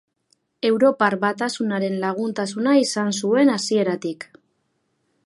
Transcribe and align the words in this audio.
Europar 0.69 1.15
Batasunaren 1.25 1.99
laguntasuna 2.05 2.75
izan 2.85 3.15
zuen 3.21 3.55
hasieratik. 3.59 4.27